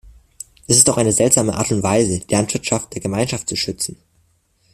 [0.65, 3.97] Es ist auch eine seltsame Art und Weise, die Landwirtschaft der Gemeinschaft zu schützen.